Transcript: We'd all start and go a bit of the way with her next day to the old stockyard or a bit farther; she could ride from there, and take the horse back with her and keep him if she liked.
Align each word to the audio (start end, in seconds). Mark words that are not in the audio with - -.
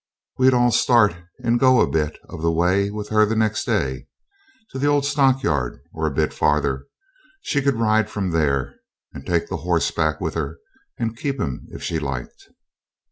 We'd 0.39 0.55
all 0.55 0.71
start 0.71 1.15
and 1.43 1.59
go 1.59 1.79
a 1.79 1.85
bit 1.87 2.17
of 2.27 2.41
the 2.41 2.51
way 2.51 2.89
with 2.89 3.09
her 3.09 3.23
next 3.35 3.65
day 3.65 4.07
to 4.71 4.79
the 4.79 4.87
old 4.87 5.05
stockyard 5.05 5.79
or 5.93 6.07
a 6.07 6.11
bit 6.11 6.33
farther; 6.33 6.87
she 7.41 7.61
could 7.61 7.75
ride 7.75 8.09
from 8.09 8.31
there, 8.31 8.73
and 9.13 9.23
take 9.27 9.47
the 9.47 9.57
horse 9.57 9.91
back 9.91 10.19
with 10.19 10.33
her 10.33 10.57
and 10.97 11.15
keep 11.15 11.39
him 11.39 11.67
if 11.69 11.83
she 11.83 11.99
liked. 11.99 12.49